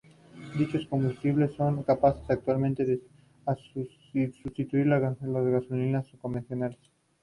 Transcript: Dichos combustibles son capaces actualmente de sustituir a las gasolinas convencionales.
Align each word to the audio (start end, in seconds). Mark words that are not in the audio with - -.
Dichos 0.57 0.87
combustibles 0.87 1.53
son 1.55 1.83
capaces 1.83 2.27
actualmente 2.27 2.85
de 2.85 3.03
sustituir 4.41 4.91
a 4.91 4.99
las 4.99 5.19
gasolinas 5.51 6.07
convencionales. 6.23 6.79